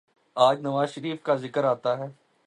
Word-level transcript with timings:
آج 0.35 0.61
نواز 0.61 0.89
شریف 0.89 1.23
کا 1.23 1.35
ذکر 1.35 1.63
آتا 1.63 1.97
ہے۔ 1.97 2.07